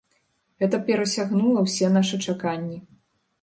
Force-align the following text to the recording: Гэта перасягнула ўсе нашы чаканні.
Гэта 0.61 0.79
перасягнула 0.87 1.59
ўсе 1.67 1.91
нашы 1.99 2.21
чаканні. 2.27 2.81